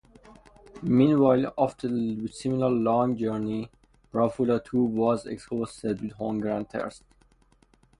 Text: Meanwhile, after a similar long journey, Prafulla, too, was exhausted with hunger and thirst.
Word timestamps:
Meanwhile, 0.81 1.53
after 1.59 1.85
a 1.87 2.27
similar 2.29 2.71
long 2.71 3.15
journey, 3.15 3.69
Prafulla, 4.11 4.59
too, 4.65 4.83
was 4.85 5.27
exhausted 5.27 6.01
with 6.01 6.13
hunger 6.13 6.49
and 6.49 6.67
thirst. 6.67 7.03